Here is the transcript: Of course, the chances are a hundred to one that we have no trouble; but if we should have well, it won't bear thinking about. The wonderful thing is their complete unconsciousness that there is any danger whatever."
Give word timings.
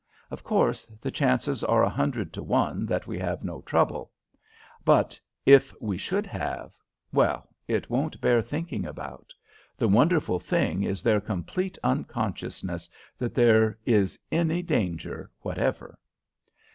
Of 0.31 0.43
course, 0.43 0.85
the 0.99 1.11
chances 1.11 1.63
are 1.63 1.83
a 1.83 1.87
hundred 1.87 2.33
to 2.33 2.41
one 2.41 2.87
that 2.87 3.05
we 3.05 3.19
have 3.19 3.43
no 3.43 3.61
trouble; 3.61 4.09
but 4.83 5.19
if 5.45 5.79
we 5.79 5.95
should 5.95 6.25
have 6.25 6.73
well, 7.13 7.47
it 7.67 7.87
won't 7.87 8.19
bear 8.19 8.41
thinking 8.41 8.83
about. 8.87 9.31
The 9.77 9.87
wonderful 9.87 10.39
thing 10.39 10.81
is 10.81 11.03
their 11.03 11.21
complete 11.21 11.77
unconsciousness 11.83 12.89
that 13.19 13.35
there 13.35 13.77
is 13.85 14.17
any 14.31 14.63
danger 14.63 15.29
whatever." 15.41 15.99